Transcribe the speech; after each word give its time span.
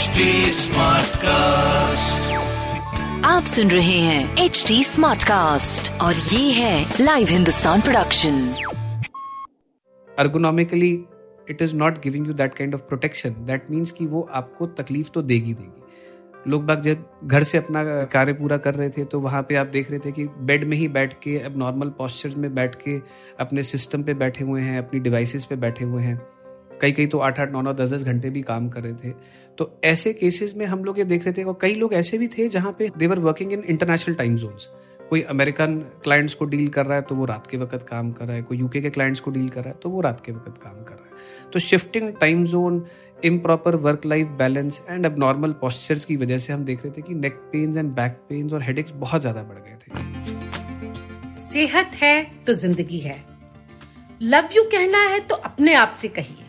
HD 0.00 0.24
Smartcast. 0.56 2.28
आप 3.24 3.44
सुन 3.44 3.70
रहे 3.70 3.98
हैं 3.98 4.44
एच 4.44 4.64
डी 4.68 4.84
स्मार्ट 4.84 5.22
कास्ट 5.22 6.00
और 6.00 6.14
ये 6.14 6.52
है 6.52 6.94
live 7.00 7.28
Hindustan 7.30 7.80
production 7.80 8.38
ergonomically 10.18 10.90
it 11.50 11.62
is 11.62 11.74
not 11.74 12.02
giving 12.02 12.26
you 12.26 12.32
that 12.32 12.54
kind 12.54 12.74
of 12.74 12.80
protection 12.80 13.30
that 13.30 13.70
means 13.70 13.90
कि 13.90 14.06
वो 14.06 14.28
आपको 14.32 14.66
तकलीफ़ 14.66 15.10
तो 15.10 15.22
देगी 15.22 15.54
देगी। 15.54 16.50
लोग 16.50 16.66
बाग 16.66 16.80
जब 16.80 17.04
घर 17.24 17.42
से 17.42 17.58
अपना 17.58 17.84
कार्य 18.04 18.32
पूरा 18.32 18.56
कर 18.56 18.74
रहे 18.74 18.90
थे 18.90 19.04
तो 19.04 19.20
वहाँ 19.20 19.42
पे 19.42 19.56
आप 19.56 19.66
देख 19.66 19.90
रहे 19.90 19.98
थे 19.98 20.12
कि 20.12 20.24
बेड 20.24 20.64
में 20.64 20.76
ही 20.76 20.88
बैठ 20.88 21.12
के 21.22 21.38
अब 21.38 21.58
नॉर्मल 21.58 21.88
पॉस्चर 21.88 22.36
में 22.36 22.54
बैठ 22.54 22.74
के 22.74 23.00
अपने 23.40 23.62
सिस्टम 23.62 24.02
पे 24.02 24.14
बैठे 24.14 24.44
हुए 24.44 24.62
हैं 24.62 24.78
अपनी 24.78 25.00
डिवाइसेस 25.00 25.44
पे 25.44 25.56
बैठे 25.56 25.84
हुए 25.84 26.02
हैं। 26.02 26.20
कई 26.80 26.92
कई 26.92 27.06
तो 27.06 27.18
आठ 27.20 27.40
आठ, 27.40 27.52
नौ 27.52 27.60
नौ, 27.62 27.72
दस 27.74 27.92
दस 27.92 28.02
घंटे 28.04 28.30
भी 28.30 28.42
काम 28.42 28.68
कर 28.68 28.82
रहे 28.82 28.92
थे। 28.94 29.12
तो 29.58 29.70
ऐसे 29.84 30.12
केसेस 30.14 30.54
में 30.56 30.64
हम 30.66 30.84
लोग 30.84 30.98
ये 30.98 31.04
देख 31.06 31.24
रहे 31.24 31.32
थे 31.34 31.44
और 31.44 31.58
कई 31.60 31.74
लोग 31.74 31.94
ऐसे 31.94 32.18
भी 32.18 32.28
थे 32.28 32.48
जहाँ 32.48 32.72
पे 32.78 32.90
they were 32.98 33.18
working 33.20 33.52
in 33.52 33.64
international 33.64 34.14
time 34.14 34.36
zones 34.36 34.68
कोई 35.10 35.20
अमेरिकन 35.30 35.78
क्लाइंट्स 36.04 36.34
को 36.34 36.44
डील 36.46 36.68
कर 36.70 36.86
रहा 36.86 36.96
है 36.96 37.02
तो 37.02 37.14
वो 37.14 37.24
रात 37.26 37.46
के 37.46 37.56
वक्त 37.56 37.86
काम 37.88 38.10
कर 38.12 38.24
रहा 38.24 38.36
है। 38.36 38.42
कोई 38.42 38.58
यूके 38.58 38.80
के 38.80 38.90
क्लाइंट्स 38.90 39.20
को 39.20 39.30
डील 39.30 39.48
कर 39.48 39.60
रहा 39.60 39.70
है 39.70 39.78
तो 39.82 39.90
वो 39.90 40.00
रात 40.00 40.20
के 40.24 40.32
वक्त 40.32 40.62
काम 40.62 40.82
कर 40.84 40.94
रहा 40.94 41.04
है। 41.04 41.48
तो 41.52 41.58
shifting 41.58 42.12
time 42.16 42.44
zone 42.46 42.84
improper 43.24 43.76
work 43.78 44.06
life 44.06 44.26
balance 44.38 44.80
and 44.88 45.06
अब 45.06 45.18
नॉर्मल 45.18 45.52
पॉस्चर्स 45.60 46.04
की 46.04 46.16
वजह 46.16 46.38
से 46.38 46.52
हम 46.52 46.64
देख 46.64 46.84
रहे 46.84 46.92
थे 46.92 47.02
कि 47.02 47.14
neck 47.16 47.32
pains 47.52 47.76
and 47.76 47.90
back 47.94 48.12
pains 48.28 48.52
और 48.52 48.62
हेडेक्स 48.62 48.92
बहुत 48.96 49.20
ज़्यादा 49.20 49.42
बढ़ 49.42 49.58
गए 49.58 49.76
थे। 49.76 51.38
सेहत 51.42 51.96
है 52.02 52.22
तो 52.46 52.54
ज़िंदगी 52.54 52.98
है। 53.00 53.18
लव 54.22 54.48
यू 54.56 54.62
कहना 54.72 54.98
है 55.04 55.20
तो 55.20 55.34
अपने 55.36 55.74
आप 55.74 55.92
से 55.92 56.08
कहिए। 56.10 56.48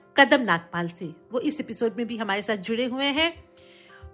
कदम 0.17 0.41
नागपाल 0.41 0.89
से। 0.89 1.13
वो 1.31 1.39
इस 1.39 1.59
एपिसोड 1.59 1.95
में 1.97 2.07
भी 2.07 2.17
हमारे 2.17 2.41
साथ 2.41 2.57
जुड़े 2.57 2.85
हुए 2.85 3.05
हैं। 3.05 3.49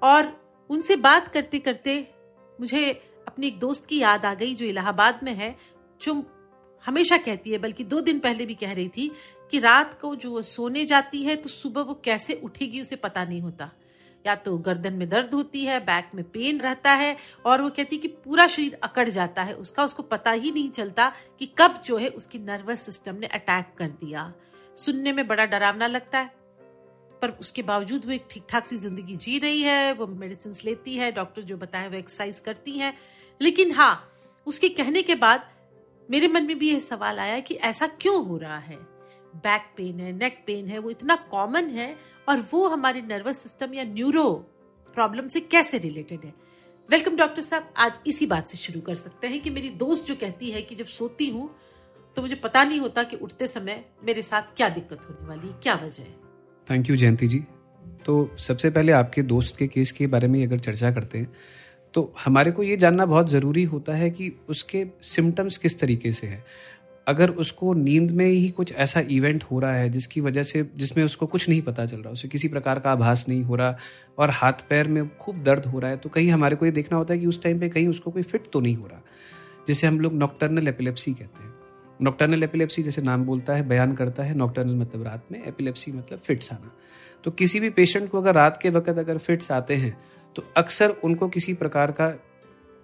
और 0.03 0.47
उनसे 0.69 0.95
बात 0.95 1.27
करते 1.27 1.59
करते 1.59 2.11
मुझे 2.59 2.91
अपनी 3.27 3.47
एक 3.47 3.59
दोस्त 3.59 3.85
की 3.85 3.99
याद 3.99 4.25
आ 4.25 4.33
गई 4.33 4.55
जो 4.55 4.65
इलाहाबाद 4.65 5.19
में 5.23 5.33
है, 5.33 5.55
जो 6.01 6.23
हमेशा 6.85 7.17
कहती 7.17 7.51
है, 7.51 7.57
बल्कि 7.57 7.83
दो 7.83 8.01
दिन 8.01 8.19
पहले 8.19 8.45
भी 8.45 8.55
कह 8.55 8.73
रही 8.73 8.89
थी 8.89 9.11
कि 9.51 9.59
रात 9.59 9.99
को 10.01 10.15
जो 10.15 10.31
वो 10.31 10.41
सोने 10.41 10.85
जाती 10.85 11.23
है 11.23 11.35
तो 11.35 11.49
सुबह 11.49 11.81
वो 11.81 11.93
कैसे 11.93 12.33
उठेगी 12.33 12.81
उसे 12.81 12.95
पता 12.95 13.25
नहीं 13.25 13.41
होता। 13.41 13.71
या 14.27 14.35
तो 14.37 14.57
गर्दन 14.59 14.93
में 14.93 15.07
दर्द 15.09 15.33
होती 15.33 15.63
है 15.65 15.79
बैक 15.85 16.09
में 16.15 16.23
पेन 16.31 16.59
रहता 16.59 16.91
है 16.93 17.15
और 17.45 17.61
वो 17.61 17.69
कहती 17.69 17.97
कि 17.97 18.07
पूरा 18.07 18.47
शरीर 18.47 18.77
अकड़ 18.83 19.07
जाता 19.09 19.43
है। 19.43 19.53
उसका 19.55 19.83
उसको 19.83 20.03
पता 20.05 20.31
ही 20.33 20.51
नहीं 20.51 20.69
चलता 20.71 21.11
कि 21.39 21.45
कब 21.57 21.81
जो 21.85 21.97
है 21.97 22.07
उसकी 22.11 22.39
नर्वस 22.39 22.81
सिस्टम 22.81 23.15
ने 23.15 23.27
अटैक 23.29 23.73
कर 23.77 23.91
दिया। 23.93 24.31
सुनने 24.75 25.11
में 25.11 25.27
बड़ा 25.27 25.45
डरावना 25.45 25.87
लगता 25.87 26.19
है, 26.19 26.31
पर 27.21 27.29
उसके 27.31 27.61
बावजूद 27.63 28.05
वो 28.05 28.11
एक 28.11 28.25
ठीक 28.31 28.43
ठाक 28.49 28.65
सी 28.65 28.77
ज़िंदगी 28.77 29.15
जी 29.15 29.37
रही 29.39 29.61
है, 29.61 29.93
वो 29.93 30.07
मेडिसिन 30.07 30.53
लेती 30.65 30.95
है 30.95 31.11
डॉक्टर 31.11 31.41
जो 31.43 31.57
बताए 31.57 31.87
वो 31.87 31.95
एक्सरसाइज 31.95 32.39
करती 32.39 32.71
है। 32.71 32.93
लेकिन 33.41 33.71
हाँ 33.71 33.93
उसके 34.47 34.69
कहने 34.71 35.01
के 35.01 35.15
बाद 35.15 35.49
मेरे 36.09 36.27
मन 36.27 36.43
में 36.43 36.57
भी 36.59 36.69
यह 36.71 36.79
सवाल 36.79 37.19
आया 37.19 37.39
कि 37.39 37.55
ऐसा 37.65 37.87
क्यों 38.01 38.25
हो 38.25 38.37
रहा 38.37 38.57
है? 38.59 38.77
बैक 39.37 39.61
पेन 39.77 39.99
है 39.99 40.11
नेक 40.13 40.43
पेन 40.47 40.67
है, 40.67 40.79
वो 40.79 40.89
इतना 40.89 41.15
कॉमन 41.31 41.69
है 41.69 41.95
और 42.27 42.45
वो 42.51 42.67
हमारे 42.67 43.01
नर्वस 43.03 43.37
सिस्टम 43.37 43.73
या 43.73 43.83
न्यूरो 43.85 44.29
प्रॉब्लम 44.97 45.27
से 45.27 45.39
कैसे 45.41 45.77
रिलेटेड 45.77 46.25
है? 46.25 46.33
वेलकम 46.89 47.15
डॉक्टर 47.17 47.41
साहब, 47.41 47.73
आज 47.77 47.99
इसी 48.07 48.25
बात 48.25 48.47
से 48.47 48.57
शुरू 48.57 48.81
कर 48.81 48.95
सकते 48.95 49.27
हैं 49.27 49.39
कि 49.41 49.49
मेरी 49.49 49.69
दोस्त 49.77 50.05
जो 50.05 50.15
कहती 50.15 50.51
है 50.51 50.61
कि 50.61 50.75
जब 50.75 50.85
सोती 50.87 51.29
हूँ 51.29 51.49
तो 52.17 52.21
मुझे 52.21 52.35
पता 52.37 52.63
नहीं 52.63 52.79
होता 52.79 53.03
कि 53.03 53.15
उठते 53.17 53.47
समय 53.47 53.83
मेरे 54.05 54.21
साथ 54.21 54.55
क्या 54.57 54.69
दिक्कत 54.69 55.05
होने 55.09 55.27
वाली, 55.27 55.53
क्या 55.63 55.73
वजह 55.75 56.03
है। 56.03 56.15
Thank 56.67 56.89
you 56.89 56.95
Jayanti 56.95 57.27
ji. 57.27 57.39
तो 58.05 58.35
सबसे 58.39 58.69
पहले 58.69 58.91
आपके 58.93 59.21
दोस्त 59.23 59.55
के 59.57 59.67
केस 59.67 59.91
के 59.91 60.07
बारे 60.07 60.27
में 60.27 60.43
अगर 60.45 60.59
चर्चा 60.59 60.91
करते 60.91 61.17
हैं 61.17 61.31
तो 61.93 62.13
हमारे 62.25 62.51
को 62.51 62.63
ये 62.63 62.75
जानना 62.77 63.05
बहुत 63.05 63.29
ज़रूरी 63.29 63.63
होता 63.65 63.93
है 63.93 64.09
कि 64.09 64.31
उसके 64.49 64.85
सिम्टम्स 65.01 65.57
किस 65.57 65.79
तरीके 65.79 66.11
से 66.13 66.27
है। 66.27 66.43
अगर 67.07 67.29
उसको 67.29 67.73
नींद 67.73 68.11
में 68.11 68.25
ही 68.25 68.49
कुछ 68.49 68.73
ऐसा 68.73 68.99
इवेंट 69.09 69.43
हो 69.43 69.59
रहा 69.59 69.73
है 69.73 69.89
जिसकी 69.89 70.21
वजह 70.21 70.43
से, 70.43 70.63
जिसमें 70.75 71.03
उसको 71.05 71.25
कुछ 71.25 71.49
नहीं 71.49 71.61
पता 71.61 71.85
चल 71.85 71.97
रहा, 71.97 72.13
उसे 72.13 72.27
किसी 72.27 72.47
प्रकार 72.47 72.79
का 72.79 72.91
आभास 72.91 73.25
नहीं 73.29 73.43
हो 73.43 73.55
रहा 73.55 73.77
और 74.17 74.29
हाथ 74.29 74.67
पैर 74.69 74.87
में 74.87 75.17
खूब 75.17 75.43
दर्द 75.43 75.65
हो 75.65 75.79
रहा 75.79 75.91
है 75.91 75.97
तो 75.97 76.09
कहीं 76.09 76.29
हमारे 76.31 76.55
को 76.55 76.65
ये 76.65 76.71
देखना 76.71 76.97
होता 76.97 77.13
है 77.13 77.19
कि 77.19 77.25
उस 77.25 77.41
टाइम 77.43 77.59
पे 77.59 77.69
कहीं 77.69 77.87
उसको 77.87 78.11
कोई 78.11 78.23
फिट 78.23 78.49
तो 78.53 78.59
नहीं 78.59 78.75
हो 78.75 78.87
रहा। 78.87 79.01
जिसे 79.67 79.87
हम 79.87 79.99
लोग 79.99 80.13
नॉक्टर्नल 80.13 80.67
एपिलेप्सी 80.67 81.13
कहते 81.13 81.43
हैं। 81.43 81.53
नॉक्टर्नल 82.01 82.43
एपिलेप्सी 82.43 82.83
जैसे 82.83 83.01
नाम 83.01 83.23
बोलता 83.25 83.55
है, 83.55 83.67
बयान 83.67 83.95
करता 83.95 84.23
है 84.23 84.35
नॉक्टर्नल 84.35 84.75
मतलब 84.75 85.03
रात 85.03 85.25
में 85.31 85.43
एपिलेप्सी 85.43 85.91
मतलब 85.91 86.19
फिट्स 86.19 86.51
आना। 86.53 86.71
तो 87.23 87.31
किसी 87.31 87.59
भी 87.59 87.69
पेशेंट 87.69 88.09
को 88.11 88.17
अगर 88.17 88.35
रात 88.35 88.59
के 88.61 88.69
वक्त 88.69 88.89
अगर 88.89 89.17
फिट्स 89.17 89.51
आते 89.51 89.75
हैं 89.75 89.97
तो 90.35 90.43
अक्सर 90.57 90.89
उनको 91.03 91.27
किसी 91.27 91.53
प्रकार 91.53 91.91
का 91.91 92.13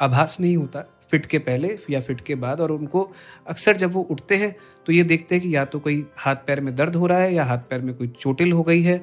आभास 0.01 0.37
नहीं 0.39 0.57
होता 0.57 0.92
फिट 1.13 1.25
के 1.25 1.37
पहले 1.39 1.77
या 1.89 1.99
फिट 2.01 2.21
के 2.21 2.35
बाद 2.37 2.61
और 2.61 2.71
उनको 2.71 3.01
अक्सर 3.47 3.75
जब 3.77 3.91
वो 3.93 4.01
उठते 4.11 4.35
हैं 4.35 4.55
तो 4.85 4.93
ये 4.93 5.03
देखते 5.05 5.35
हैं 5.35 5.41
कि 5.43 5.55
या 5.55 5.65
तो 5.65 5.79
कोई 5.79 6.05
हाथ 6.17 6.35
पैर 6.47 6.61
में 6.61 6.75
दर्द 6.75 6.95
हो 6.95 7.07
रहा 7.07 7.19
है 7.19 7.33
या 7.33 7.43
हाथ 7.45 7.69
पैर 7.69 7.81
में 7.81 7.93
कोई 7.95 8.07
चोटिल 8.19 8.51
हो 8.51 8.63
गई 8.63 8.81
है 8.83 8.95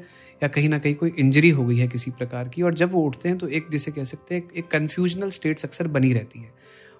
या 0.42 0.48
कहीं 0.48 0.68
ना 0.68 0.78
कहीं 0.78 0.94
कोई 0.94 1.12
इंजरी 1.18 1.50
हो 1.50 1.64
गई 1.66 1.76
है 1.78 1.86
किसी 1.88 2.10
प्रकार 2.10 2.48
की। 2.48 2.62
और 2.62 2.74
जब 2.74 2.92
वो 2.92 3.02
उठते 3.06 3.28
हैं 3.28 3.38
तो 3.38 3.48
एक 3.48 3.68
जिसे 3.70 3.90
कह 3.90 4.04
सकते 4.04 4.34
हैं, 4.34 4.42
एक 4.56 4.68
कन्फ्यूजनल 4.68 5.30
स्टेट्स 5.30 5.64
अक्सर 5.64 5.88
बनी 5.88 6.12
रहती 6.12 6.40
है। 6.40 6.52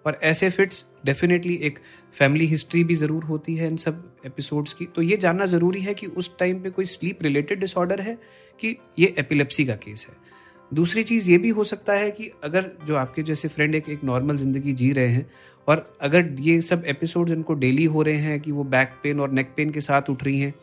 और 0.07 0.19
ऐसे 0.23 0.51
फिट्स 0.51 0.85
डेफिनेटली 1.07 1.55
एक 1.63 1.79
फैमिली 2.17 2.47
हिस्ट्री 2.47 2.85
भी 2.85 2.95
ज़रूर 2.95 3.25
होती 3.25 3.55
है 3.57 3.67
इन 3.67 3.77
सब 3.77 4.05
एपिसोड्स 4.27 4.73
की। 4.73 4.87
तो 4.87 5.03
ये 5.03 5.17
जानना 5.17 5.47
ज़रूरी 5.47 5.81
है 5.81 5.95
कि 5.95 6.07
उस 6.07 6.31
टाइम 6.39 6.63
पे 6.63 6.71
कोई 6.71 6.85
स्लीप 6.87 7.23
रिलेटेड 7.23 7.61
डिसऑर्डर 7.61 8.01
है 8.01 8.19
कि 8.61 8.77
ये 8.99 9.15
एपिलेप्सी 9.19 9.65
का 9.65 9.75
केस 9.77 10.07
है। 10.09 10.30
दूसरी 10.75 11.03
चीज़ 11.03 11.31
ये 11.31 11.39
भी 11.39 11.49
हो 11.49 11.65
सकता 11.65 11.93
है 11.93 12.11
कि 12.11 12.31
अगर 12.45 12.71
जो 12.87 12.97
आपके 12.97 13.23
जैसे 13.23 13.49
फ्रेंड 13.49 13.75
एक 13.75 13.89
एक 13.89 14.05
नॉर्मल 14.05 14.37
ज़िंदगी 14.37 14.73
जी 14.73 14.93
रहे 14.93 15.09
हैं 15.09 15.31
और 15.69 15.85
अगर 16.01 16.29
ये 16.41 16.61
सब 16.61 16.85
एपिसोड्स 16.87 17.33
इनको 17.33 17.55
डेली 17.55 17.85
हो 17.85 18.03
रहे 18.03 18.17
हैं 18.17 18.41
कि 18.41 18.53
वो 18.53 18.65
बैक 18.65 18.93
पेन 19.03 19.21
और 19.21 19.31
नेक 19.31 19.53
पेन 19.57 19.71
के 19.71 19.81
साथ 19.81 20.11
उठ 20.11 20.25
रही 20.25 20.41
हैं 20.41 20.55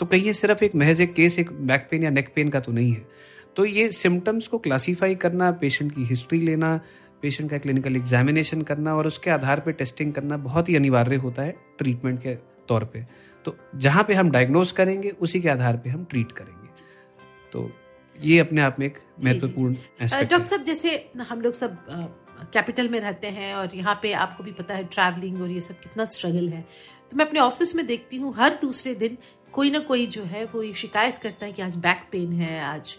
तो 0.00 0.06
कहीं 0.06 0.22
ये 0.22 0.32
सिर्फ़ 0.34 0.64
एक 0.64 0.74
महज 0.74 1.00
एक 1.00 1.14
केस 1.14 1.38
एक 1.38 1.52
बैक 1.66 1.86
पेन 1.90 2.02
या 2.02 2.10
नेक 2.10 2.32
पेन 2.34 2.48
का 2.48 2.60
तो 2.60 2.72
नहीं 2.72 2.92
है। 2.92 3.06
तो 3.56 3.64
ये 3.64 3.90
सिम्टम्स 3.92 4.46
को 4.48 4.58
क्लासीफाई 4.58 5.14
करना 5.14 5.50
पेशेंट 5.50 5.94
की 5.94 6.04
हिस्ट्री 6.04 6.40
लेना 6.40 6.80
पेशेंट 7.22 7.50
का 7.50 7.58
क्लिनिकल 7.58 7.96
एग्जामिनेशन 7.96 8.62
करना 8.62 8.94
और 8.96 9.06
उसके 9.06 9.30
आधार 9.30 9.60
पर 9.60 9.72
टेस्टिंग 9.72 10.12
करना 10.12 10.36
बहुत 10.36 10.68
ही 10.68 10.76
अनिवार्य 10.76 11.16
होता 11.16 11.42
है 11.42 11.54
ट्रीटमेंट 11.78 12.20
के 12.22 12.34
तौर 12.68 12.84
पर 12.84 13.06
तो 13.44 13.56
जहाँ 13.76 14.04
पे 14.08 14.14
हम 14.14 14.30
डायग्नोज 14.30 14.70
करेंगे, 14.70 15.10
उसी 15.10 15.40
के 15.40 15.48
आधार 15.48 15.76
पे 15.76 15.90
हम 15.90 16.04
ट्रीट 16.10 16.32
करेंगे। 16.32 16.68
तो 17.52 17.70
ये 18.16 18.38
अपने 18.38 18.60
आप 18.60 18.76
में 18.78 18.86
एक 18.86 18.98
महत्वपूर्ण 19.24 19.74
डॉक्टर 20.02 20.44
साहब 20.44 20.62
जैसे 20.62 20.96
हम 21.28 21.40
लोग 21.40 21.52
सब 21.52 21.78
कैपिटल 22.52 22.88
में 22.88 22.98
रहते 23.00 23.26
हैं 23.26 23.54
और 23.54 23.74
यहाँ 23.74 23.98
पे 24.02 24.12
आपको 24.12 24.44
भी 24.44 24.52
पता 24.52 24.74
है 24.74 24.84
ट्रैवलिंग 24.84 25.42
और 25.42 25.50
ये 25.50 25.60
सब 25.60 25.80
कितना 25.80 26.04
स्ट्रगल 26.04 26.48
है। 26.48 26.64
तो 27.10 27.16
मैं 27.16 27.26
अपने 27.26 27.40
ऑफ़िस 27.40 27.74
में 27.76 27.86
देखती 27.86 28.16
हूँ 28.16 28.34
हर 28.34 28.58
दूसरे 28.62 28.94
दिन 28.94 29.18
कोई 29.52 29.70
ना 29.70 29.78
कोई 29.78 30.06
जो 30.06 30.22
है 30.24 30.44
वो 30.44 30.62
ये 30.62 30.72
शिकायत 30.74 31.18
करता 31.18 31.46
है 31.46 31.52
कि 31.52 31.62
आज 31.62 31.76
बैक 31.76 32.02
पेन 32.12 32.32
है 32.32 32.60
आज 32.64 32.96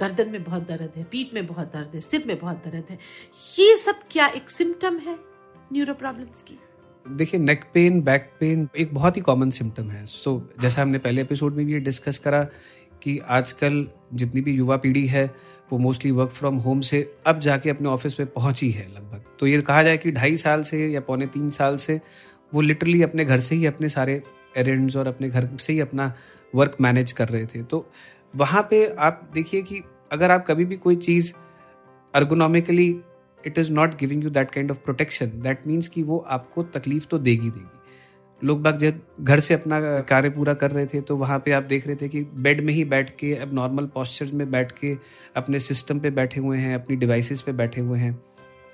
गर्दन 0.00 0.28
में 0.30 0.42
बहुत 0.44 0.66
दर्द 0.68 0.92
है 0.96 1.04
पीठ 1.04 1.34
में 1.34 1.46
बहुत 1.46 1.72
दर्द 1.72 1.94
है 1.94 2.00
सिर 2.00 2.24
में 2.26 2.38
बहुत 2.38 2.62
दर्द 2.64 2.90
है। 2.90 2.98
ये 3.58 3.76
सब 3.76 4.00
क्या 4.10 4.26
एक 4.26 4.50
सिम्टम 4.50 4.98
है 4.98 5.18
न्यूरो 5.72 5.94
प्रॉब्लम्स 5.94 6.42
की? 6.42 6.58
देखिए 7.06 7.40
नेक 7.40 7.64
पेन 7.74 8.00
बैक 8.02 8.30
पेन 8.40 8.68
एक 8.76 8.94
बहुत 8.94 9.16
ही 9.16 9.22
कॉमन 9.22 9.50
सिम्टम 9.50 9.90
है। 9.90 10.04
सो 10.06 10.36
so, 10.36 10.62
जैसा 10.62 10.82
हमने 10.82 10.98
पहले 10.98 11.22
एपिसोड 11.22 11.54
में 11.54 11.66
भी 11.66 11.72
ये 11.72 11.80
डिस्कस 11.80 12.18
करा 12.18 12.46
कि 13.04 13.18
आजकल 13.18 13.86
जितनी 14.14 14.40
भी 14.40 14.52
युवा 14.52 14.76
पीढ़ी 14.76 15.06
है, 15.06 15.24
वो 15.72 15.78
मोस्टली 15.78 16.10
वर्क 16.10 16.30
फ्रॉम 16.30 16.56
होम 16.56 16.80
से 16.80 17.16
अब 17.26 17.40
जाके 17.40 17.70
अपने 17.70 17.88
ऑफ़िस 17.88 18.14
पे 18.14 18.24
पहुँची 18.24 18.70
है 18.70 18.86
लगभग। 18.94 19.24
तो 19.40 19.46
ये 19.46 19.60
कहा 19.60 19.82
जाए 19.82 19.96
कि 19.98 20.10
ढाई 20.12 20.36
साल 20.36 20.62
से 20.62 20.86
या 20.88 21.00
पौने 21.00 21.26
तीन 21.26 21.50
साल 21.50 21.76
से 21.76 22.00
वो 22.52 22.60
लिटरली 22.60 23.02
अपने 23.02 23.24
घर 23.24 23.40
से 23.40 23.54
ही 23.54 23.66
अपने 23.66 23.88
सारे 23.88 24.22
एरेंड्स 24.56 24.96
और 24.96 25.06
अपने 25.06 25.28
घर 25.28 25.48
से 25.56 25.72
ही 25.72 25.80
अपना 25.80 26.12
वर्क 26.54 26.76
मैनेज 26.80 27.12
कर 27.12 27.28
रहे 27.28 27.46
थे। 27.46 27.62
तो 27.62 27.86
वहाँ 28.36 28.66
पे 28.70 28.86
आप 28.98 29.28
देखिए 29.34 29.62
कि 29.62 29.82
अगर 30.12 30.30
आप 30.30 30.46
कभी 30.46 30.64
भी 30.64 30.76
कोई 30.76 30.96
चीज़ 30.96 31.32
ergonomically 32.14 32.88
it 33.46 33.58
is 33.58 33.70
not 33.72 33.98
giving 33.98 34.24
you 34.24 34.30
that 34.30 34.50
kind 34.50 34.70
of 34.70 34.78
protection 34.78 35.26
that 35.26 35.66
means 35.66 35.88
कि 35.88 36.02
वो 36.02 36.18
आपको 36.28 36.62
तकलीफ़ 36.62 37.06
तो 37.06 37.18
देगी 37.18 37.50
देगी। 37.50 37.83
लोग 38.42 38.62
बाग 38.62 38.76
जब 38.78 39.00
घर 39.20 39.40
से 39.40 39.54
अपना 39.54 39.78
कार्य 40.00 40.30
पूरा 40.30 40.54
कर 40.54 40.70
रहे 40.70 40.86
थे 40.86 41.00
तो 41.00 41.16
वहाँ 41.16 41.38
पे 41.38 41.52
आप 41.52 41.62
देख 41.62 41.86
रहे 41.86 41.96
थे 41.96 42.08
कि 42.08 42.22
बेड 42.36 42.60
में 42.60 42.72
ही 42.74 42.84
बैठ 42.84 43.10
के, 43.16 43.34
अब 43.34 43.54
नॉर्मल 43.54 43.86
पॉस्चर्स 43.86 44.32
में 44.34 44.50
बैठ 44.50 44.72
के 44.72 44.94
अपने 45.36 45.58
सिस्टम 45.60 46.00
पे 46.00 46.10
बैठे 46.10 46.40
हुए 46.40 46.58
हैं, 46.58 46.74
अपनी 46.74 46.96
डिवाइसेस 46.96 47.42
पे 47.42 47.52
बैठे 47.52 47.80
हुए 47.80 47.98
हैं। 47.98 48.18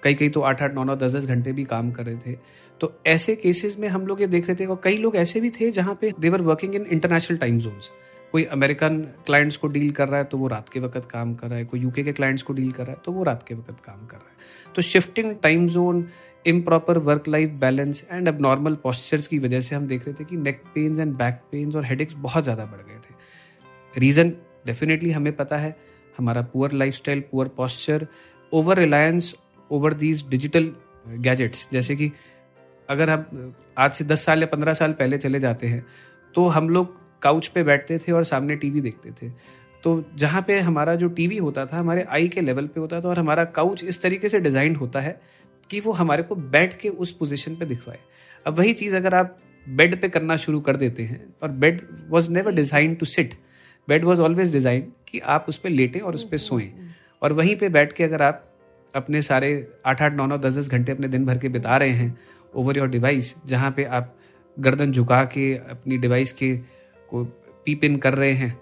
कई 0.03 0.15
कई 0.15 0.29
तो 0.29 0.41
आठ 0.41 0.62
आठ, 0.62 0.75
नौ 0.75 0.85
नौ, 0.85 0.97
दस 0.97 1.15
दस 1.15 1.27
घंटे 1.27 1.53
भी 1.53 1.65
काम 1.65 1.91
कर 1.93 2.05
रहे 2.05 2.17
थे। 2.17 2.37
तो 2.81 2.93
ऐसे 3.07 3.35
केसेस 3.37 3.79
में 3.79 3.89
हम 3.89 4.07
लोग 4.07 4.21
ये 4.21 4.27
देख 4.27 4.47
रहे 4.49 4.57
थे, 4.57 4.67
और 4.67 4.81
कई 4.85 4.97
लोग 4.97 5.17
ऐसे 5.17 5.41
भी 5.41 5.51
थे 5.51 5.71
जहाँ 5.71 5.95
पे 6.01 6.12
they were 6.21 6.43
working 6.43 6.75
in 6.75 6.87
international 6.87 7.39
time 7.39 7.59
zones 7.59 7.91
कोई 8.33 8.45
अमेरिकन 8.47 8.99
क्लाइंट्स 9.27 9.57
को 9.57 9.69
डील 9.69 9.91
कर 9.93 10.09
रहा 10.09 10.19
है 10.19 10.25
तो 10.25 10.39
वो 10.39 10.49
रात 10.49 10.69
के 10.69 10.81
वक्त 10.81 11.09
काम 11.11 11.35
कर 11.35 11.49
रहा 11.49 11.59
है। 11.59 11.65
कोई 11.65 11.81
यूके 11.81 12.03
के 12.03 12.12
क्लाइंट्स 12.12 12.43
को 12.43 12.53
डील 12.53 12.71
कर 12.73 12.83
रहा 12.83 12.93
है 12.93 12.99
तो 13.05 13.12
वो 13.12 13.23
रात 13.23 13.43
के 13.49 13.55
वक्त 13.55 13.81
काम 13.85 14.07
कर 14.07 14.17
रहा 14.17 14.29
है। 14.29 14.73
तो 14.75 14.83
shifting 14.83 15.35
time 15.43 15.69
zone 15.69 16.07
improper 16.44 16.98
work 16.98 17.28
life 17.28 17.50
balance 17.60 18.04
and 18.10 18.28
अब 18.28 18.40
नॉर्मल 18.40 18.75
पॉस्चर्स 18.75 19.26
की 19.26 19.38
वजह 19.38 19.60
से 19.60 19.75
हम 19.76 19.87
देख 19.87 20.06
रहे 20.06 20.14
थे 20.14 20.25
कि 20.25 20.37
neck 20.37 20.62
pains 20.75 21.00
and 21.00 21.14
back 21.14 21.40
pains 21.52 21.75
और 21.76 21.84
हेडेक्स 21.84 22.14
बहुत 22.19 22.44
ज़्यादा 22.44 22.64
बढ़ 22.64 22.81
गए 22.81 22.98
थे। 22.98 24.00
रीज़न 24.00 24.32
डेफिनेटली 24.66 25.10
हमें 25.10 25.32
पता 25.37 25.56
है, 25.56 25.76
हमारा 26.19 26.42
poor 26.42 26.72
lifestyle 26.94 27.20
poor 27.31 27.48
posture 27.56 28.06
over 28.52 28.78
reliance 28.78 29.34
over 29.70 29.94
these 29.94 30.25
digital 30.28 30.72
gadgets 31.08 31.69
जैसे 31.72 31.96
कि 31.96 32.10
अगर 32.88 33.10
हम, 33.10 33.54
आज 33.78 33.92
से 33.92 34.04
दस 34.04 34.25
साल 34.25 34.40
या 34.40 34.46
पंद्रह 34.46 34.72
साल 34.72 34.92
पहले 34.92 35.19
चले 35.19 35.40
जाते 35.40 35.66
हैं 35.66 35.84
तो 36.34 36.46
हम 36.48 36.69
लोग 36.69 36.98
काउच 37.22 37.46
पे 37.46 37.62
बैठते 37.62 37.98
थे 37.98 38.12
और 38.12 38.25
सामने 38.25 38.56
टीवी 38.56 38.81
देखते 38.81 39.10
थे। 39.12 39.31
तो 39.84 40.02
जहाँ 40.14 40.42
पे 40.46 40.58
हमारा 40.60 40.94
जो 40.94 41.08
टीवी 41.10 41.37
होता 41.38 41.64
था, 41.66 41.78
हमारे 41.78 42.02
आई 42.04 42.28
के 42.28 42.40
लेवल 42.40 42.66
पे 42.66 42.81
होता 42.81 43.00
था 43.00 43.08
और 43.08 43.19
हमारा 43.19 43.44
काउच 43.46 43.84
इस 43.84 44.02
तरीके 44.02 44.28
से 44.28 44.40
डिज़ाइन 44.40 44.76
होता 44.76 45.00
है 45.00 45.20
कि 45.70 45.81
वो 45.81 45.93
हमारे 45.93 46.22
को 46.22 46.34
बैठ 46.34 46.78
के 46.81 46.88
उस 46.88 47.12
पोजिशन 47.12 47.56
पे 47.56 47.67
दिखवाए। 47.67 47.99
अब 48.46 48.58
वही 48.58 48.72
चीज़ 48.72 48.96
अगर 48.96 49.14
आप 49.14 49.38
बेड 49.67 50.00
पे 50.00 50.08
करना 50.08 50.37
शुरू 50.38 50.61
कर 50.61 50.76
देते 50.76 51.02
हैं 51.02 51.25
और 51.43 51.50
bed 51.50 51.81
was 52.11 52.31
never 52.31 52.55
design 52.55 52.94
to 52.94 53.06
sit 53.06 53.34
bed 53.88 54.05
was 54.05 54.20
always 54.20 54.52
design 54.52 54.93
कि 55.08 55.19
आप 55.19 55.46
उस 55.49 55.56
पर 55.56 55.70
लेटें 55.70 56.00
और 56.00 56.14
उस 56.14 56.28
पर 56.28 56.38
सोएँ। 56.38 56.70
और 57.22 57.32
वहीं 57.32 57.56
पे 57.56 57.69
बैठ 57.69 57.93
के 57.93 58.05
अगर 58.05 58.22
आप 58.22 58.46
अपने 58.94 59.22
सारे 59.22 59.50
आठ 59.87 60.02
आठ 60.02 60.12
नौ 60.12 60.26
नौ 60.26 60.38
दस 60.38 60.56
दस 60.56 60.69
घंटे 60.69 60.93
अपने 60.93 61.08
दिन 61.08 61.26
भर 61.26 61.38
के 61.38 61.49
बिता 61.49 61.76
रहे 61.76 61.90
हैं 61.90 62.19
ओवर 62.55 62.78
योर 62.78 62.88
डिवाइस 62.88 63.34
जहाँ 63.46 63.70
पे 63.70 63.84
आप 63.87 64.14
गर्दन 64.56 64.93
झुका 64.93 65.23
के 65.25 65.52
अपनी 65.55 65.96
डिवाइस 65.99 66.32
के 66.32 66.55
को 67.08 67.25
पीप 67.66 67.84
इन 67.84 67.96
कर 67.96 68.14
रहे 68.14 68.32
हैं 68.32 68.58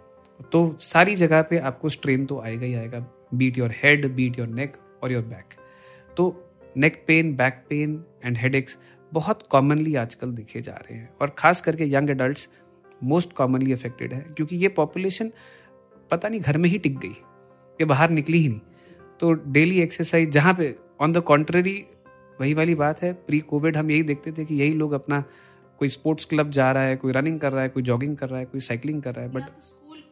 तो 0.52 0.76
सारी 0.80 1.14
जगह 1.16 1.42
पे 1.42 1.58
आपको 1.60 1.88
स्ट्रेन 1.88 2.26
तो 2.26 2.40
आएगा 2.40 2.66
ही 2.66 2.74
आएगा। 2.74 2.98
Beat 3.34 3.58
your 3.58 3.74
head 3.82 4.06
beat 4.14 4.38
your 4.38 4.48
neck 4.48 4.76
और 5.02 5.12
योर 5.12 5.22
बैक 5.24 5.54
तो 6.16 6.26
neck 6.76 7.04
pain 7.06 7.36
back 7.36 7.64
pain 7.68 8.04
and 8.24 8.38
head 8.38 8.66
बहुत 9.12 9.46
कॉमनली 9.50 9.94
आजकल 9.94 10.32
देखे 10.32 10.60
जा 10.60 10.72
रहे 10.72 10.94
हैं। 10.94 11.08
और 11.20 11.34
खास 11.38 11.60
करके 11.60 11.84
young 11.84 12.10
adult 12.10 12.48
most 13.04 13.32
commonly 13.32 13.72
affected 13.72 14.12
है। 14.12 14.20
क्योंकि 14.20 14.56
ये 14.56 14.68
पॉपुलेशन 14.68 15.32
पता 16.10 16.28
नहीं 16.28 16.40
घर 16.40 16.58
में 16.58 16.68
ही 16.68 16.78
टिक 16.78 16.98
गई 16.98 17.08
ये 17.08 17.84
बाहर 17.84 18.10
निकली 18.10 18.38
ही 18.38 18.48
नहीं। 18.48 18.60
तो 19.20 19.32
डेली 19.32 19.80
एक्सरसाइज 19.80 20.30
जहाँ 20.30 20.54
पे 20.54 20.74
ऑन 21.00 21.12
द 21.12 21.18
कॉन्ट्ररी 21.18 21.84
वही 22.40 22.54
वाली 22.54 22.74
बात 22.74 23.02
है 23.02 23.12
प्री 23.12 23.40
कोविड 23.40 23.76
हम 23.76 23.90
यही 23.90 24.02
देखते 24.02 24.32
थे 24.32 24.44
कि 24.44 24.54
यही 24.54 24.72
लोग 24.72 24.92
अपना 24.92 25.24
कोई 25.78 25.88
स्पोर्ट्स 25.88 26.24
क्लब 26.24 26.50
जा 26.50 26.72
रहा 26.72 26.82
है, 26.82 26.96
कोई 26.96 27.12
रनिंग 27.12 27.40
कर 27.40 27.52
रहा 27.52 27.62
है, 27.62 27.68
कोई 27.68 27.82
जॉगिंग 27.82 28.16
कर 28.16 28.28
रहा 28.28 28.38
है, 28.38 28.44
कोई 28.44 28.60
साइकिलिंग 28.60 29.02
कर 29.02 29.14
रहा 29.14 29.24
है 29.24 29.32
बट 29.32 29.42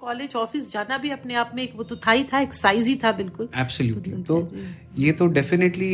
कॉलेज 0.01 0.35
ऑफ़िस 0.37 0.71
जाना 0.73 0.97
भी 0.99 1.11
अपने 1.11 1.35
आप 1.35 1.53
में 1.55 1.63
एक 1.63 1.75
वो 1.77 1.83
तो 1.83 1.97
था 1.97 2.11
ही 2.11 2.25
था 2.25 2.41
एक 2.41 2.53
साइज़ 2.53 2.89
ही 2.89 2.95
था 3.05 3.13
बिल्कुल। 3.13 3.49
एब्सोल्युटली 3.57 4.23
तो 4.23 4.37
ये 4.99 5.13
तो 5.13 5.27
डेफिनेटली 5.37 5.89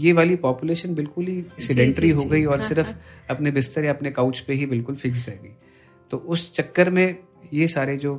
ये 0.00 0.12
वाली 0.12 0.36
पॉपुलेशन 0.36 0.94
बिल्कुल 0.94 1.26
ही 1.26 1.44
सिडेंट्री 1.66 2.10
हो 2.10 2.24
गई 2.24 2.44
और 2.44 2.60
हाँ, 2.60 2.68
सिर्फ़ 2.68 2.86
हाँ। 2.86 3.00
अपने 3.30 3.50
बिस्तर 3.50 3.84
या 3.84 3.92
अपने 3.92 4.10
काउच 4.10 4.38
पे 4.40 4.54
ही 4.54 4.66
बिल्कुल 4.66 4.94
फिक्स 4.96 5.28
रह 5.28 5.34
गई। 5.34 5.52
तो 6.10 6.16
उस 6.28 6.52
चक्कर 6.54 6.90
में 6.90 7.16
ये 7.52 7.68
सारे 7.68 7.96
जो 7.96 8.14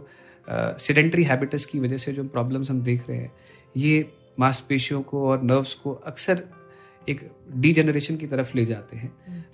सिडेंट्री 0.48 1.24
हैबिटस 1.24 1.66
की 1.66 1.80
वजह 1.80 1.98
से 1.98 2.14
जो 2.14 2.24
प्रॉब्लम्स 2.28 2.70
हम 2.72 2.82
देख 2.84 3.10
रहे 3.10 3.18
हैं 3.18 3.32
ये 3.78 4.06
मांसपेशियों 4.40 5.02
को 5.02 5.28
और 5.30 5.44
नर्व्स 5.44 5.74
को 5.74 5.92
अक्सर 6.06 6.44
एक 7.08 7.20
डीजेनरेशन 7.58 8.18
की 8.18 8.28
तरफ़ 8.28 8.56
ले 8.56 8.66
जाते 8.66 8.98
हैं। 8.98 9.12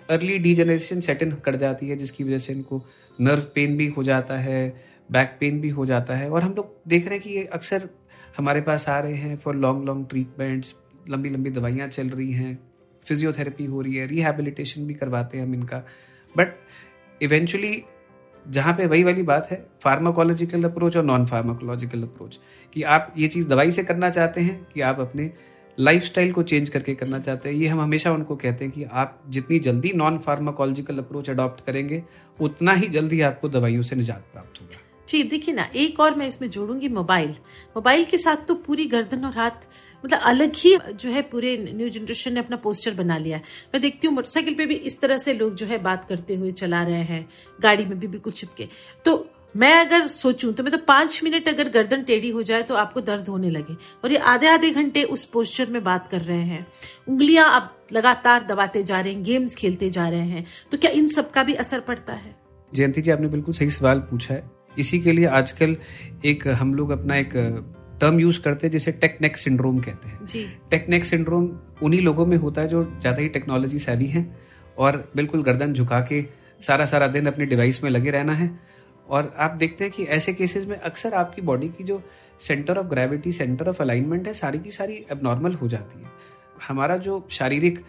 अर्ली 0.10 0.38
डीजेनरेशन 0.40 1.00
सेट 1.00 1.22
इन 1.24 1.32
कर 1.46 1.56
जाती 1.56 1.90
है 1.90 1.96
जिसकी 1.96 2.24
वजह 2.24 2.38
से 2.38 2.54
इनको 2.54 2.82
नर्व 3.20 3.44
पेन 3.56 3.78
भी 3.78 3.88
हो 3.98 4.04
जाता 4.04 4.38
है 4.38 4.62
बैक 5.10 5.36
पेन 5.40 5.60
भी 5.62 5.70
हो 5.70 5.86
जाता 5.86 6.16
है। 6.16 6.30
और 6.30 6.44
हम 6.44 6.54
लोग 6.54 6.76
देख 6.88 7.06
रहे 7.06 7.16
हैं 7.16 7.24
कि 7.24 7.30
ये 7.30 7.44
अक्सर 7.54 7.90
हमारे 8.38 8.62
पास 8.62 8.88
आ 8.90 9.00
रहे 9.00 9.16
हैं 9.16 9.36
फॉर 9.38 9.56
लॉन्ग 9.56 9.86
लॉन्ग 9.86 10.08
ट्रीटमेंट्स 10.10 10.74
लंबी 11.10 11.30
लंबी 11.30 11.50
दवाइयाँ 11.50 11.88
चल 11.88 12.10
रही 12.10 12.32
हैं 12.32 12.58
फिजियोथेरेपी 13.06 13.66
हो 13.66 13.82
रही 13.82 13.96
है 13.96 14.08
रिहेबिलिटेशन 14.08 14.86
भी 14.88 14.94
करवाते 14.94 15.38
हैं 15.38 15.46
हम 15.46 15.54
इनका। 15.54 15.78
बट 16.36 16.54
इवेंचुअली 17.22 17.82
जहाँ 18.46 18.74
पे 18.74 18.86
वही 18.86 19.04
वाली 19.04 19.24
बात 19.24 19.48
है 19.52 19.66
फार्माकोलॉजिकल 19.82 20.64
अप्रोच 20.64 20.98
और 20.98 21.04
नॉन 21.04 21.26
फार्माकोलॉजिकल 21.26 22.04
अप्रोच 22.04 22.40
कि 22.76 22.84
आप 22.84 23.14
ये 23.18 23.28
चीज़ 23.28 23.48
दवाई 23.48 23.72
से 23.72 23.84
करना 23.84 24.10
चाहते 24.10 24.42
हैं, 24.42 24.68
कि 24.74 24.82
आप 24.82 25.00
अपने 25.00 25.32
लाइफस्टाइल 25.78 26.32
को 26.32 26.44
चेंज 26.44 26.70
करके 26.70 26.96
करना 26.96 27.20
चाहते 27.20 27.50
हैं, 27.50 27.56
ये 27.56 27.68
हम 27.68 27.80
हमेशा 27.82 28.12
उनको 28.12 28.36
कहते 28.36 28.66
हैं 28.66 28.74
कि 28.74 28.84
आप 28.84 29.22
जितनी 29.30 29.60
जल्दी 29.60 29.92
नॉन 29.96 30.18
फार्माकोलॉजिकल 30.18 30.98
अप्रोच 30.98 31.30
अडॉप्ट 31.30 31.66
करेंगे, 31.66 32.04
उतना 32.40 32.74
ही 32.74 32.88
जल्दी 32.88 33.22
आपको 33.22 33.50
दवाइयों 33.50 33.82
से 33.82 33.96
निजात 33.96 34.26
प्राप्त 34.34 34.62
होगा। 34.62 34.89
जी 35.10 35.22
देखिए 35.24 35.54
ना, 35.56 35.64
एक 35.76 36.00
और 36.00 36.16
मैं 36.16 36.28
इसमें 36.28 36.50
जोड़ूँगी 36.50 36.88
मोबाइल। 36.90 37.30
मोबाइल 37.76 38.04
के 38.06 38.18
साथ 38.18 38.46
तो 38.48 38.56
पूरी 38.58 38.86
गर्दन 38.86 39.26
और 39.26 39.38
हाथ 39.38 39.68
मतलब 40.04 40.20
अलग 40.22 40.52
ही 40.56 40.78
जो 40.94 41.10
है 41.10 41.22
पूरे 41.22 41.58
न्यू 41.72 41.90
जनरेशन 41.90 42.34
ने 42.34 42.40
अपना 42.40 42.58
पोस्टर 42.58 42.94
बना 42.94 43.18
लिया 43.18 43.38
है। 43.38 43.44
मैं 43.74 43.82
देखती 43.82 44.08
हूँ 44.08 44.16
मोटरसाइकिल 44.16 44.54
पे 44.56 44.66
भी 44.66 44.76
इस 44.76 45.00
तरह 45.02 45.18
से 45.18 45.34
लोग 45.34 45.56
जो 45.56 45.66
है 45.66 45.78
बात 45.80 46.06
करते 46.10 46.36
हुए 46.36 46.52
चला 46.52 46.84
रहे 46.84 47.04
हैं, 47.04 47.28
गाड़ी 47.60 47.86
में 47.86 48.00
भी 48.00 48.08
बिल्कुल 48.08 48.34
छिपके। 48.34 48.68
तो 49.06 49.26
मैं 49.56 49.74
अगर 49.76 50.06
सोचूं 50.08 50.52
तो 50.54 50.64
मैं 50.64 50.72
तो 50.72 50.78
पाँच 50.78 51.20
मिनट 51.24 51.48
अगर 51.50 51.70
गर्दन 51.70 52.04
टेढ़ी 52.04 52.30
हो 52.30 52.44
जाए 52.44 52.64
तो 52.64 52.76
आपको 52.76 53.02
दर्द 53.02 53.28
होने 53.28 53.50
लगे। 53.50 53.76
और 54.04 54.12
ये 54.12 54.18
आधे 54.28 54.48
आधे 54.48 54.70
घंटे 54.72 55.04
उस 55.06 55.26
पोस्चर 55.26 55.70
में 55.70 55.84
बात 55.84 56.08
कर 56.08 56.22
रहे 56.22 56.44
हैं। 56.44 56.66
उंगलियाँ 57.08 57.50
आप 57.52 57.88
लगातार 57.92 58.46
दबाते 58.46 58.84
जा 58.84 59.00
रहे 59.00 59.14
हैं, 59.14 59.24
गेम्स 59.24 59.56
खेलते 59.56 59.90
जा 59.90 60.08
रहे 60.10 60.28
हैं। 60.28 60.46
तो 60.72 60.78
क्या 60.78 60.92
इन 60.92 61.08
सब 61.08 61.32
का 61.32 61.44
भी 61.44 61.54
असर 61.56 61.80
पड़ता 61.80 62.14
है? 62.14 62.36
जयंती 62.72 63.02
जी, 63.02 63.12
आपने 63.12 63.28
बिल्कुल 63.28 63.54
सही 63.54 63.70
सवाल 63.70 64.00
पूछा 64.00 64.34
है। 64.34 64.59
इसी 64.80 65.00
के 65.00 65.12
लिए 65.12 65.26
आजकल 65.36 65.76
एक 66.26 66.48
हम 66.60 66.74
लोग 66.76 66.90
अपना 66.92 67.16
एक 67.16 67.34
टर्म 68.02 68.20
यूज़ 68.20 68.40
करते 68.42 68.68
हैं 68.68 68.72
जिसे 68.72 68.92
टेकनेक 68.98 69.38
सिंड्रोम 69.38 69.80
कहते 69.80 70.10
हैं। 70.10 70.48
टेकनेक 70.72 71.06
सिंड्रोम 71.06 71.50
उन्हीं 71.84 72.02
लोगों 72.02 72.26
में 72.26 72.38
होता 72.38 72.62
है 72.62 72.68
जो 72.68 72.84
ज़्यादा 72.84 73.22
ही 73.22 73.28
टेक्नोलॉजी 73.30 73.80
सैवी 73.80 74.08
हैं 74.08 74.26
और 74.78 75.04
बिल्कुल 75.16 75.44
गर्दन 75.44 75.74
झुका 75.74 76.00
के 76.02 76.24
सारा 76.62 76.86
सारा 76.86 77.08
दिन 77.08 77.26
अपने 77.26 77.46
डिवाइस 77.46 77.84
में 77.84 77.90
लगे 77.92 78.12
रहना 78.12 78.34
है। 78.34 78.50
और 79.08 79.34
आप 79.38 79.52
देखते 79.52 79.84
हैं 79.84 79.94
कि 79.94 80.04
ऐसे 80.06 80.34
केसेस 80.34 80.66
में 80.66 80.76
अक्सर 80.78 81.14
आपकी 81.14 81.42
बॉडी 81.42 81.68
की 81.68 81.84
जो 81.84 82.02
centre 82.40 82.78
of 82.78 82.88
gravity 82.88 83.32
centre 83.32 83.70
of 83.70 83.82
alignment 83.82 84.28
है 84.28 84.34
सारी 84.34 84.60
की 84.60 84.72
सारी 84.72 85.06
एबनॉर्मल 85.12 85.54
हो 85.54 85.68
जाती 85.68 86.02
है। 86.02 86.12
हमारा 86.68 86.98
जो 87.00 87.28
शारीरिक 87.32 87.80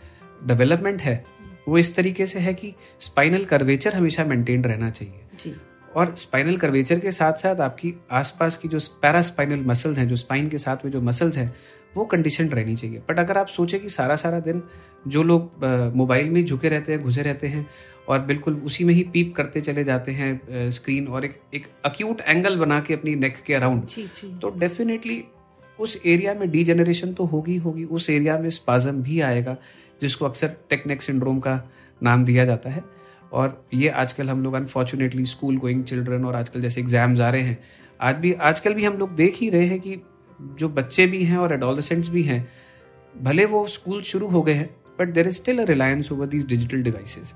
डेवलपमेंट 0.47 1.01
है 1.01 1.25
वो 1.69 1.79
इस 1.79 1.95
तरीके 1.97 2.27
से 2.27 2.39
है 2.39 2.55
कि 2.55 2.75
स्पाइनल 3.01 3.45
कर्वेचर 3.45 3.95
हमेशा 3.95 4.25
मेंटेन 4.25 4.65
रहना 4.65 4.91
चाहिए। 4.91 5.21
जी। 5.41 5.55
और 5.97 6.15
स्पाइनल 6.15 6.57
कर्वेचर 6.57 6.99
के 6.99 7.11
साथ 7.13 7.33
साथ 7.33 7.61
आपकी 7.61 7.93
आसपास 8.13 8.57
की 8.57 8.69
जो 8.69 8.79
पैरास्पाइनल 9.03 9.65
मसल्स 9.67 9.99
हैं 9.99 10.09
जो 10.09 10.17
स्पाइन 10.17 10.49
के 10.49 10.59
साथ 10.59 10.85
में 10.85 10.93
जो 10.93 11.01
मसल्स 11.01 11.37
हैं 11.37 11.55
वो 11.97 12.05
कंडीशन 12.05 12.49
रहनी 12.49 12.77
चाहिए। 12.77 12.99
बट 13.09 13.19
अगर 13.19 13.39
आप 13.39 13.47
सोचें 13.49 13.81
कि 13.81 13.89
सारा 13.89 14.17
सारा 14.17 14.41
दिन 14.41 14.63
जो 15.09 15.23
लोग 15.23 15.65
मोबाइल 15.97 16.31
में 16.31 16.45
झुके 16.45 16.69
रहते 16.69 16.93
हैं 16.93 17.03
घुसे 17.03 17.23
रहते 17.23 17.49
हैं 17.49 17.67
और 18.09 18.19
बिल्कुल 18.21 18.55
उसी 18.57 18.85
में 18.85 18.93
ही 18.95 19.03
पीप 19.13 19.35
करते 19.37 19.61
चले 19.61 19.85
जाते 19.85 20.13
हैं 20.13 20.71
स्क्रीन 20.71 21.07
और 21.07 21.25
एक 21.25 21.41
एक 21.55 21.67
अक्यूट 21.85 22.21
एंगल 22.21 22.57
बना 22.57 22.81
के 22.81 22.95
अपनी 22.95 23.15
नेक 23.15 23.43
के 23.47 23.55
अराउंड 23.55 23.89
तो 24.41 24.51
डेफिनेटली 24.59 25.23
उस 25.79 26.01
एरिया 26.07 26.35
में 26.35 26.51
डीजेनरेशन 26.51 27.13
तो 27.13 27.25
होगी 27.25 27.57
होगी। 27.57 27.85
उस 27.85 28.09
एरिया 28.11 28.39
में 28.39 28.49
स्पाजम 28.51 29.03
भी 29.03 29.21
आएगा 29.21 29.57
जिसको 30.03 30.25
अक्सर 30.25 30.57
टेक्नेक 30.71 31.03
सिंड्रोम 31.03 31.39
का 31.41 31.63
नाम 32.01 32.25
दिया 32.25 32.45
जाता 32.45 32.71
है। 32.71 32.83
और 33.33 33.65
ये 33.75 33.89
आजकल 33.89 34.31
हम 34.31 34.43
लोग 34.43 34.55
अनफॉर्चुनेटली 34.55 35.25
स्कूल 35.27 35.57
गोइंग 35.57 35.85
चिल्ड्रन 35.85 36.25
और 36.25 36.35
आजकल 36.35 36.61
जैसे 36.61 36.81
एग्ज़ाम्स 36.81 37.21
आ 37.21 37.31
रहे 37.31 37.43
हैं, 37.43 37.59
आज 38.01 38.17
भी, 38.17 38.33
आजकल 38.33 38.75
भी 38.75 38.85
हम 38.85 38.99
लोग 38.99 39.15
देख 39.15 39.37
ही 39.37 39.49
रहे 39.51 39.67
हैं 39.67 39.81
कि 39.81 40.01
जो 40.41 40.69
बच्चे 40.69 41.07
भी 41.07 41.23
हैं 41.25 41.39
और 41.39 41.53
एडोलसेंट्स 41.53 42.09
भी 42.09 42.23
हैं, 42.23 42.49
भले 43.15 43.45
वो 43.45 43.67
स्कूल 43.67 44.03
शुरू 44.03 44.27
हो 44.27 44.43
गए 44.43 44.55
हैं 44.55 44.69
but 44.99 45.09
there 45.09 45.29
is 45.29 45.37
still 45.37 45.59
a 45.59 45.65
reliance 45.65 46.13
over 46.13 46.27
these 46.27 46.47
digital 46.47 46.83
devices 46.83 47.35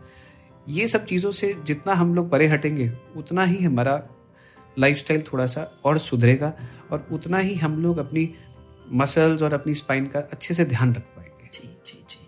ये 0.66 0.86
सब 0.88 1.04
चीज़ों 1.04 1.30
से 1.30 1.54
जितना 1.66 1.92
हम 1.92 2.14
लोग 2.14 2.30
परे 2.30 2.46
हटेंगे, 2.48 2.90
उतना 3.16 3.44
ही 3.44 3.64
हमारा 3.64 4.02
लाइफस्टाइल 4.78 5.22
थोड़ा 5.22 5.46
सा 5.46 5.62
और 5.84 5.98
सुधरेगा 5.98 6.52
और 6.92 7.06
उतना 7.12 7.38
ही 7.38 7.54
हम 7.54 7.82
लोग 7.82 7.98
अपनी 7.98 8.28
मसल्स 8.92 9.42
और 9.42 9.54
अपनी 9.54 9.74
स्पाइन 9.74 10.06
का 10.06 10.20
अच्छे 10.32 10.54
से 10.54 10.64
ध्यान 10.64 10.94
रख 10.94 11.02
पाएँगे। 11.16 11.48
जी 11.52 11.68
जी 11.86 12.04
जी। 12.08 12.23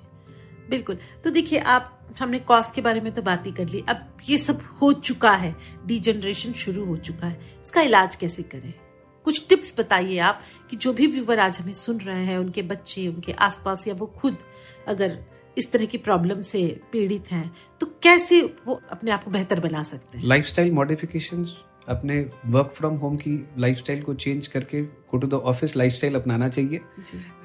बिल्कुल। 0.71 0.99
तो 1.25 1.31
देखिए, 1.31 1.59
आप 1.59 1.93
हमने 2.21 2.39
कॉस्ट 2.39 2.75
के 2.75 2.81
बारे 2.81 3.01
में 3.01 3.13
तो 3.13 3.23
बात 3.23 3.47
ही 3.47 3.53
कर 3.53 3.69
ली। 3.69 3.83
अब 3.89 4.17
ये 4.29 4.39
सब 4.39 4.61
हो 4.83 4.93
चुका 4.93 5.33
है। 5.33 5.55
डीजनरेशन 5.87 6.53
शुरू 6.53 6.85
हो 6.85 6.97
चुका 6.97 7.27
है। 7.27 7.41
इसका 7.65 7.81
इलाज 7.81 8.17
कैसे 8.17 8.43
करें? 8.43 8.73
कुछ 9.25 9.47
टिप्स 9.49 9.75
बताइए 9.79 10.19
आप 10.19 10.41
कि 10.71 10.77
जो 10.77 10.93
भी 10.93 11.07
व्यूवर 11.07 11.41
आज 11.41 11.61
हमें 11.61 11.73
सुन 11.73 11.99
रहे 11.99 12.25
हैं, 12.25 12.39
उनके 12.39 12.63
बच्चे, 12.63 13.07
उनके 13.09 13.33
आसपास 13.33 13.87
या 13.89 13.95
वो 13.95 14.07
खुद 14.07 14.39
अगर 14.89 15.19
इस 15.59 15.73
तरह 15.73 15.85
की 15.85 15.99
प्रॉब्लम 15.99 16.43
से 16.43 16.81
पीड़ित 16.93 17.33
हैं 17.33 17.55
तो 17.81 17.87
कैसे 18.03 18.41
वो 18.67 18.81
अपने 18.91 19.11
आप 19.11 19.25
को 19.25 19.31
बेहतर 19.31 19.61
बना 19.61 19.83
सकते 19.83 20.19
हैं? 20.19 20.27
लाइफस्टाइल 20.27 20.73
मॉडिफिकेशंस 20.73 21.57
अपने 21.89 22.19
वर्क 22.47 22.73
फ्रॉम 22.77 22.95
होम 22.97 23.17
की 23.17 23.39
लाइफस्टाइल 23.59 24.03
को 24.03 24.15
चेंज 24.15 24.47
करके 24.47 24.83
go 24.83 25.19
to 25.19 25.27
the 25.27 25.35
office 25.35 25.77
lifestyle 25.77 26.15
अपनाना 26.15 26.49
चाहिए। 26.49 26.81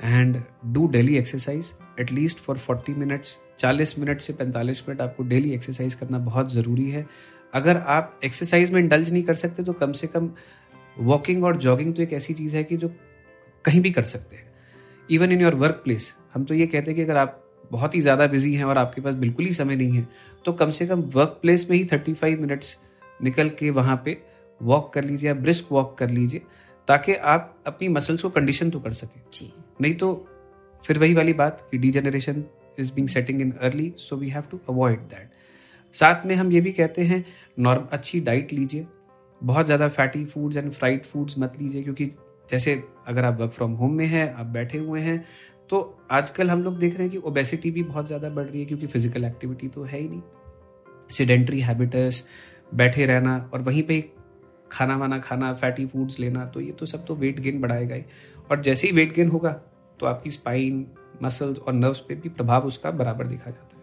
And 0.03 0.41
do 0.65 0.87
daily 0.87 1.17
exercise 1.17 1.71
at least 1.99 2.37
for 2.37 2.57
40 2.59 2.97
minutes 2.97 3.37
40 3.59 3.97
minute 3.99 4.21
से 4.21 4.33
45 4.33 4.81
मिनट 4.87 5.01
आपको 5.01 5.23
डेली 5.23 5.51
एक्सरसाइज 5.53 5.93
करना 5.93 6.19
बहुत 6.19 6.51
ज़रूरी 6.53 6.89
है। 6.91 7.05
अगर 7.53 7.77
आप 7.77 8.19
एक्सरसाइज 8.25 8.71
में 8.71 8.79
इंडल्ज 8.81 9.11
नहीं 9.11 9.23
कर 9.23 9.33
सकते 9.35 9.63
तो 9.63 9.73
कम 9.73 9.91
से 9.91 10.07
कम 10.07 10.29
वॉकिंग 10.97 11.43
और 11.43 11.57
जॉगिंग 11.57 11.93
तो 11.95 12.01
एक 12.01 12.13
ऐसी 12.13 12.33
चीज़ 12.33 12.55
है 12.55 12.63
कि 12.63 12.77
जो 12.77 12.91
कहीं 13.65 13.81
भी 13.81 13.91
कर 13.91 14.03
सकते 14.05 14.35
हैं। 14.35 14.49
Even 15.09 15.31
in 15.31 15.41
your 15.41 15.55
work 15.55 15.81
place 15.83 16.13
हम 16.33 16.43
तो 16.43 16.53
ये 16.53 16.67
कहते 16.67 16.91
हैं 16.91 16.95
कि 16.95 17.01
अगर 17.01 17.17
आप 17.17 17.37
बहुत 17.71 17.95
ही 17.95 18.01
ज़्यादा 18.01 18.27
बिज़ी 18.27 18.53
हैं 18.53 18.63
और 18.63 18.77
आपके 18.77 19.01
पास 19.01 19.15
बिल्कुल 19.15 19.45
ही 19.45 19.51
समय 19.53 19.75
नहीं 19.75 19.91
है 19.91 20.07
तो 20.45 20.53
कम 20.53 20.69
से 20.71 20.87
कम 20.87 21.01
वर्क 21.13 21.37
प्लेस 21.41 21.69
में 21.69 21.77
ही 21.77 21.83
थर्टी 21.91 22.13
फाइव 22.13 22.41
मिनट्स 22.41 22.77
निकल 23.19 23.49
के 23.49 23.69
वहाँ 23.69 24.01
पे 24.05 24.17
वॉक 24.61 24.91
कर 24.93 25.03
लीजिए 25.03 25.29
या 25.29 25.33
ब्रिस्क 25.35 25.71
वॉक 25.71 25.97
कर 25.97 26.09
लीजिए 26.09 26.41
ताकि 26.87 27.13
आप 27.13 27.55
अपनी 27.67 27.87
मसल्स 27.89 28.21
को 28.21 28.29
कंडीशन 28.29 28.69
तो 28.69 28.79
कर 28.79 28.93
सकें। 28.93 29.21
जी। 29.33 29.51
नहीं 29.81 29.93
तो 29.95 30.13
फिर 30.83 30.99
वही 30.99 31.13
वाली 31.13 31.33
बात 31.33 31.67
कि 31.71 31.77
degeneration 31.77 32.43
is 32.79 32.93
being 32.93 33.07
setting 33.09 33.41
in 33.41 33.51
early 33.61 33.93
so 33.97 34.15
we 34.15 34.29
have 34.29 34.43
to 34.51 34.59
avoid 34.69 34.99
that 35.09 35.29
साथ 35.95 36.25
में 36.25 36.35
हम 36.35 36.51
ये 36.51 36.61
भी 36.61 36.71
कहते 36.71 37.03
हैं 37.03 37.23
नॉर्म 37.59 37.87
अच्छी 37.91 38.19
डाइट 38.21 38.53
लीजिए। 38.53 38.87
बहुत 39.41 39.65
ज़्यादा 39.65 39.87
fatty 39.89 40.23
foods 40.25 40.57
and 40.57 40.71
fried 40.71 41.03
foods 41.03 41.37
मत 41.39 41.53
लीजिए 41.59 41.83
क्योंकि 41.83 42.05
जैसे 42.49 42.81
अगर 43.07 43.25
आप 43.25 43.39
वर्क 43.39 43.51
फ्रॉम 43.51 43.71
होम 43.73 43.93
में 43.93 44.05
हैं 44.05 44.33
आप 44.33 44.45
बैठे 44.47 44.77
हुए 44.77 44.99
हैं 45.01 45.23
तो 45.69 45.79
आजकल 46.11 46.49
हम 46.49 46.63
लोग 46.63 46.77
देख 46.79 46.93
रहे 46.93 47.03
हैं 47.03 47.11
कि 47.11 47.17
ओबेसिटी 47.19 47.71
भी 47.71 47.83
बहुत 47.83 48.07
ज़्यादा 48.07 48.29
बढ़ 48.29 48.45
रही 48.45 48.59
है 48.59 48.65
क्योंकि 48.65 48.87
फ़िज़िकल 48.87 49.25
एक्टिविटी 49.25 49.67
तो 49.67 49.83
है 49.83 49.99
ही 49.99 50.07
नहीं। 50.09 50.21
सीडेंट्री 51.09 51.59
हैबिटस 51.61 52.23
बैठे 52.73 53.05
रहना 53.05 53.37
और 53.53 53.61
वहीं 53.61 53.83
पे 53.83 53.99
खाना 54.71 54.95
वाना 54.97 55.19
खाना 55.19 55.53
फैटी 55.55 55.85
फूड्स 55.85 56.19
लेना 56.19 56.45
तो 56.45 56.61
ये 56.61 56.71
तो 56.71 56.85
सब 56.85 57.05
तो 57.05 57.15
वेट 57.15 57.39
गेन 57.39 57.61
बढ़ाएगा 57.61 57.95
ही। 57.95 58.03
और 58.51 58.61
जैसे 58.61 58.87
ही 58.87 58.93
वेट 58.93 59.13
गेन 59.13 59.29
होगा 59.29 59.51
तो 59.99 60.05
आपकी 60.05 60.29
स्पाइन 60.31 60.85
मसल्स 61.23 61.59
और 61.59 61.73
नर्व्स 61.73 61.99
पे 61.99 62.15
भी 62.15 62.29
प्रभाव 62.31 62.67
उसका 62.67 62.91
बराबर 62.93 63.27
दिखा 63.27 63.49
जाता 63.49 63.75
है। 63.75 63.79